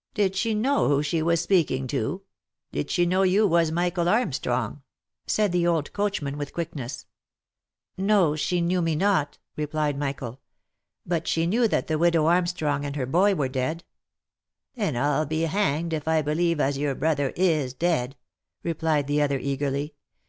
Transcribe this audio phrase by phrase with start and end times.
[0.14, 2.22] "Did she know who she was speaking to?
[2.70, 4.82] Did she know you was Michael Armstrong?"
[5.26, 7.06] said the old coachman with quickness."
[7.98, 10.40] No, she knew me not," replied Michael;"
[11.04, 13.82] but she knew that the widow Armstrong and her boy were dead/'"
[14.76, 18.14] Then I'll be hanged if I believe as your brother is dead,"
[18.62, 19.96] replied the other eagerly.